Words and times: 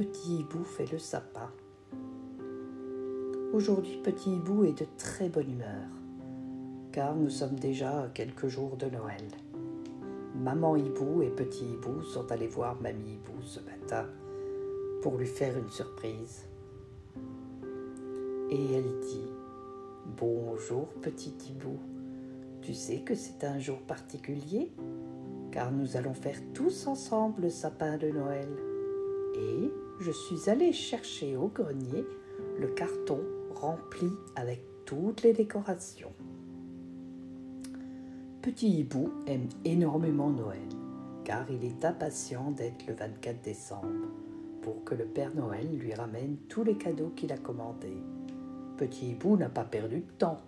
Petit 0.00 0.36
Hibou 0.36 0.64
fait 0.64 0.90
le 0.90 0.98
sapin. 0.98 1.50
Aujourd'hui, 3.52 4.00
Petit 4.02 4.32
Hibou 4.32 4.64
est 4.64 4.80
de 4.80 4.86
très 4.96 5.28
bonne 5.28 5.50
humeur, 5.50 5.88
car 6.90 7.14
nous 7.14 7.28
sommes 7.28 7.56
déjà 7.56 8.04
à 8.04 8.08
quelques 8.08 8.48
jours 8.48 8.78
de 8.78 8.86
Noël. 8.86 9.26
Maman 10.34 10.76
Hibou 10.76 11.20
et 11.20 11.28
Petit 11.28 11.66
Hibou 11.66 12.00
sont 12.00 12.32
allés 12.32 12.46
voir 12.46 12.80
Mamie 12.80 13.16
Hibou 13.16 13.42
ce 13.42 13.60
matin 13.60 14.06
pour 15.02 15.18
lui 15.18 15.26
faire 15.26 15.58
une 15.58 15.68
surprise. 15.68 16.46
Et 18.48 18.72
elle 18.72 19.00
dit 19.02 19.30
Bonjour 20.16 20.88
Petit 21.02 21.34
Hibou, 21.46 21.78
tu 22.62 22.72
sais 22.72 23.02
que 23.02 23.14
c'est 23.14 23.44
un 23.44 23.58
jour 23.58 23.76
particulier 23.82 24.72
car 25.52 25.70
nous 25.70 25.98
allons 25.98 26.14
faire 26.14 26.40
tous 26.54 26.86
ensemble 26.86 27.42
le 27.42 27.50
sapin 27.50 27.98
de 27.98 28.08
Noël. 28.08 28.48
Et 29.34 29.70
je 30.00 30.10
suis 30.10 30.48
allée 30.48 30.72
chercher 30.72 31.36
au 31.36 31.48
grenier 31.48 32.04
le 32.58 32.68
carton 32.68 33.20
rempli 33.54 34.10
avec 34.34 34.62
toutes 34.86 35.22
les 35.22 35.34
décorations. 35.34 36.12
Petit 38.40 38.80
Hibou 38.80 39.10
aime 39.26 39.48
énormément 39.66 40.30
Noël, 40.30 40.68
car 41.24 41.44
il 41.50 41.64
est 41.64 41.84
impatient 41.84 42.50
d'être 42.52 42.86
le 42.86 42.94
24 42.94 43.42
décembre 43.42 44.08
pour 44.62 44.82
que 44.84 44.94
le 44.94 45.04
Père 45.04 45.34
Noël 45.34 45.68
lui 45.76 45.92
ramène 45.92 46.36
tous 46.48 46.64
les 46.64 46.76
cadeaux 46.76 47.12
qu'il 47.14 47.32
a 47.32 47.38
commandés. 47.38 48.02
Petit 48.78 49.10
Hibou 49.10 49.36
n'a 49.36 49.50
pas 49.50 49.64
perdu 49.64 50.00
de 50.00 50.10
temps, 50.18 50.40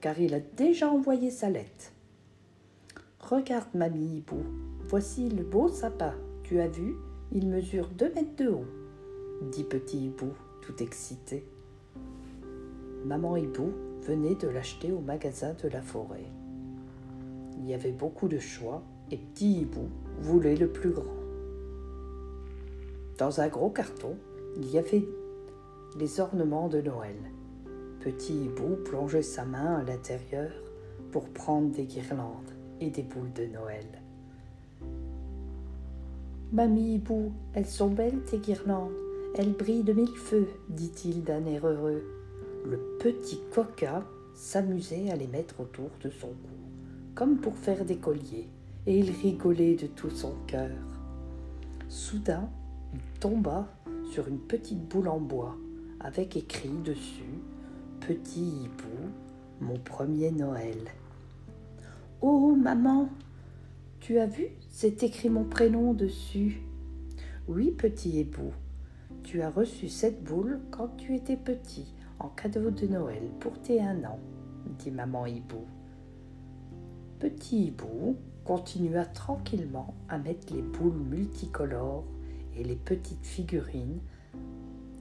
car 0.00 0.20
il 0.20 0.34
a 0.34 0.40
déjà 0.40 0.90
envoyé 0.90 1.30
sa 1.30 1.48
lettre. 1.48 1.92
Regarde, 3.20 3.74
mamie 3.74 4.18
Hibou, 4.18 4.42
voici 4.86 5.30
le 5.30 5.44
beau 5.44 5.68
sapin. 5.68 6.14
Tu 6.42 6.60
as 6.60 6.68
vu 6.68 6.94
Il 7.32 7.48
mesure 7.48 7.88
deux 7.88 8.12
mètres 8.14 8.36
de 8.36 8.48
haut, 8.48 8.66
dit 9.42 9.64
Petit 9.64 10.06
Hibou, 10.06 10.32
tout 10.60 10.82
excité. 10.82 11.44
Maman 13.04 13.36
Hibou 13.36 13.72
venait 14.02 14.34
de 14.34 14.48
l'acheter 14.48 14.92
au 14.92 15.00
magasin 15.00 15.54
de 15.62 15.68
la 15.68 15.80
forêt. 15.80 16.26
Il 17.58 17.66
y 17.66 17.74
avait 17.74 17.92
beaucoup 17.92 18.28
de 18.28 18.38
choix 18.38 18.82
et 19.10 19.16
Petit 19.16 19.60
Hibou 19.60 19.88
voulait 20.20 20.56
le 20.56 20.68
plus 20.68 20.90
grand. 20.90 21.04
Dans 23.18 23.40
un 23.40 23.48
gros 23.48 23.70
carton, 23.70 24.16
il 24.56 24.70
y 24.70 24.78
avait 24.78 25.06
les 25.98 26.20
ornements 26.20 26.68
de 26.68 26.80
Noël. 26.80 27.16
Petit 28.00 28.44
Hibou 28.44 28.76
plongeait 28.84 29.22
sa 29.22 29.44
main 29.44 29.76
à 29.76 29.82
l'intérieur 29.82 30.50
pour 31.10 31.28
prendre 31.30 31.70
des 31.70 31.84
guirlandes 31.84 32.52
et 32.80 32.90
des 32.90 33.02
boules 33.02 33.32
de 33.32 33.46
Noël. 33.46 33.86
Mamie 36.52 36.94
Hibou, 36.94 37.32
elles 37.54 37.66
sont 37.66 37.90
belles 37.90 38.22
tes 38.24 38.38
guirlandes, 38.38 38.92
elles 39.34 39.52
brillent 39.52 39.84
de 39.84 39.92
mille 39.92 40.16
feux, 40.16 40.48
dit-il 40.68 41.22
d'un 41.22 41.44
air 41.46 41.66
heureux. 41.66 42.02
Le 42.64 42.78
petit 42.98 43.40
coquin 43.54 44.04
s'amusait 44.34 45.10
à 45.10 45.16
les 45.16 45.26
mettre 45.26 45.60
autour 45.60 45.90
de 46.02 46.10
son 46.10 46.28
cou, 46.28 46.56
comme 47.14 47.38
pour 47.38 47.56
faire 47.56 47.84
des 47.84 47.96
colliers, 47.96 48.48
et 48.86 48.98
il 48.98 49.10
rigolait 49.10 49.76
de 49.76 49.86
tout 49.86 50.10
son 50.10 50.34
cœur. 50.46 50.70
Soudain, 51.88 52.48
il 52.94 53.00
tomba 53.20 53.68
sur 54.12 54.28
une 54.28 54.38
petite 54.38 54.88
boule 54.88 55.08
en 55.08 55.20
bois, 55.20 55.56
avec 56.00 56.36
écrit 56.36 56.68
dessus 56.84 57.40
Petit 58.00 58.64
hibou, 58.64 59.10
mon 59.60 59.78
premier 59.78 60.30
Noël. 60.30 60.78
Oh, 62.20 62.56
maman, 62.56 63.08
tu 64.00 64.18
as 64.18 64.26
vu 64.26 64.46
C'est 64.70 65.02
écrit 65.02 65.28
mon 65.28 65.44
prénom 65.44 65.92
dessus. 65.92 66.62
Oui, 67.48 67.70
petit 67.70 68.20
hibou, 68.20 68.52
tu 69.22 69.42
as 69.42 69.50
reçu 69.50 69.88
cette 69.88 70.22
boule 70.22 70.60
quand 70.70 70.96
tu 70.96 71.14
étais 71.14 71.36
petit, 71.36 71.94
en 72.18 72.28
cadeau 72.28 72.70
de 72.70 72.86
Noël 72.86 73.22
pour 73.40 73.60
tes 73.60 73.80
un 73.80 74.04
an, 74.04 74.18
dit 74.78 74.90
maman 74.90 75.26
hibou. 75.26 75.66
Petit 77.18 77.66
hibou 77.66 78.16
continua 78.44 79.04
tranquillement 79.04 79.94
à 80.08 80.18
mettre 80.18 80.52
les 80.54 80.62
boules 80.62 81.00
multicolores 81.10 82.04
et 82.56 82.64
les 82.64 82.76
petites 82.76 83.26
figurines 83.26 84.00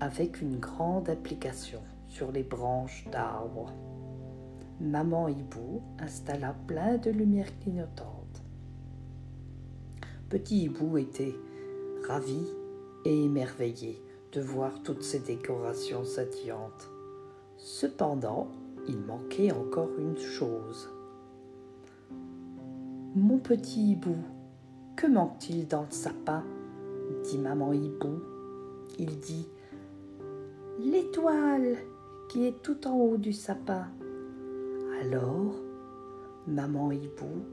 avec 0.00 0.40
une 0.40 0.58
grande 0.58 1.08
application 1.08 1.80
sur 2.08 2.32
les 2.32 2.42
branches 2.42 3.06
d'arbres 3.10 3.72
maman 4.80 5.28
hibou 5.28 5.82
installa 5.98 6.54
plein 6.66 6.96
de 6.96 7.10
lumières 7.10 7.58
clignotantes. 7.60 8.42
Petit 10.30 10.64
hibou 10.64 10.96
était 10.96 11.34
ravi 12.08 12.40
et 13.04 13.24
émerveillé 13.24 14.02
de 14.32 14.40
voir 14.40 14.82
toutes 14.82 15.02
ces 15.02 15.20
décorations 15.20 16.04
scintillantes. 16.04 16.90
Cependant, 17.56 18.48
il 18.88 18.98
manquait 18.98 19.52
encore 19.52 19.90
une 19.98 20.16
chose. 20.16 20.88
Mon 23.14 23.38
petit 23.38 23.92
hibou, 23.92 24.16
que 24.96 25.06
manque-t-il 25.06 25.66
dans 25.66 25.82
le 25.82 25.90
sapin? 25.90 26.44
dit 27.24 27.38
maman 27.38 27.72
hibou. 27.72 28.20
Il 28.98 29.18
dit 29.20 29.48
L'étoile 30.78 31.76
qui 32.28 32.46
est 32.46 32.62
tout 32.62 32.86
en 32.86 32.94
haut 32.96 33.16
du 33.16 33.32
sapin. 33.32 33.88
Alors, 35.02 35.54
maman 36.46 36.92
hibou 36.92 37.44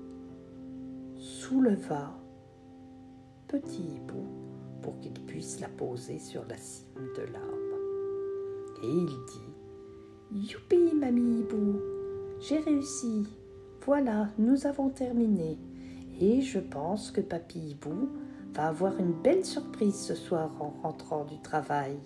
souleva 1.17 2.13
petit 3.47 3.81
hibou 3.81 4.36
pour 4.81 4.99
qu'il 4.99 5.13
puisse 5.13 5.59
la 5.59 5.69
poser 5.69 6.19
sur 6.19 6.45
la 6.47 6.57
cime 6.57 7.09
de 7.15 7.23
l'arbre. 7.31 7.57
Et 8.83 8.89
il 8.89 9.05
dit 9.05 10.49
Youpi, 10.49 10.95
mamie 10.95 11.39
hibou, 11.39 11.79
j'ai 12.39 12.59
réussi. 12.59 13.27
Voilà, 13.85 14.29
nous 14.37 14.67
avons 14.67 14.89
terminé. 14.89 15.57
Et 16.19 16.41
je 16.41 16.59
pense 16.59 17.11
que 17.11 17.21
papy 17.21 17.59
hibou 17.59 18.09
va 18.53 18.67
avoir 18.67 18.99
une 18.99 19.13
belle 19.13 19.45
surprise 19.45 19.95
ce 19.95 20.15
soir 20.15 20.51
en 20.59 20.69
rentrant 20.81 21.25
du 21.25 21.39
travail. 21.41 21.97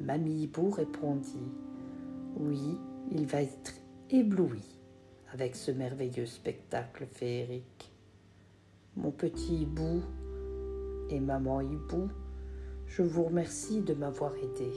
Mamie 0.00 0.42
hibou 0.42 0.70
répondit 0.70 1.50
oui, 2.36 2.78
il 3.10 3.26
va 3.26 3.42
être 3.42 3.74
ébloui 4.10 4.62
avec 5.32 5.54
ce 5.54 5.70
merveilleux 5.70 6.26
spectacle 6.26 7.06
féerique. 7.06 7.91
Mon 8.96 9.10
petit 9.10 9.62
hibou 9.62 10.02
et 11.08 11.20
maman 11.20 11.60
hibou, 11.60 12.08
je 12.86 13.02
vous 13.02 13.24
remercie 13.24 13.80
de 13.80 13.94
m'avoir 13.94 14.34
aidé. 14.36 14.70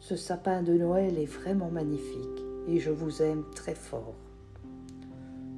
Ce 0.00 0.16
sapin 0.16 0.62
de 0.62 0.74
Noël 0.74 1.18
est 1.18 1.26
vraiment 1.26 1.70
magnifique 1.70 2.44
et 2.68 2.78
je 2.78 2.90
vous 2.90 3.22
aime 3.22 3.44
très 3.54 3.74
fort. 3.74 4.14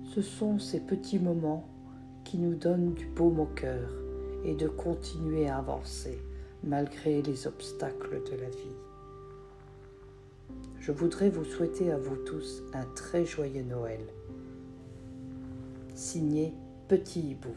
Ce 0.04 0.22
sont 0.22 0.58
ces 0.58 0.80
petits 0.80 1.18
moments 1.18 1.68
qui 2.24 2.38
nous 2.38 2.54
donnent 2.54 2.94
du 2.94 3.06
baume 3.06 3.40
au 3.40 3.46
cœur 3.46 3.90
et 4.44 4.54
de 4.54 4.68
continuer 4.68 5.48
à 5.48 5.58
avancer 5.58 6.18
malgré 6.64 7.22
les 7.22 7.46
obstacles 7.46 8.22
de 8.30 8.36
la 8.36 8.48
vie 8.48 8.76
je 10.80 10.92
voudrais 10.92 11.28
vous 11.28 11.44
souhaiter 11.44 11.92
à 11.92 11.98
vous 11.98 12.16
tous 12.16 12.62
un 12.72 12.84
très 12.96 13.24
joyeux 13.24 13.62
Noël. 13.62 14.00
Signé 15.94 16.54
Petit 16.90 17.20
Hibou. 17.20 17.54